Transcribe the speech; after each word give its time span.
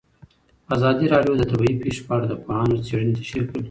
ازادي 0.75 1.05
راډیو 1.13 1.33
د 1.37 1.43
طبیعي 1.51 1.75
پېښې 1.83 2.01
په 2.07 2.11
اړه 2.15 2.25
د 2.29 2.33
پوهانو 2.43 2.81
څېړنې 2.85 3.13
تشریح 3.19 3.45
کړې. 3.49 3.59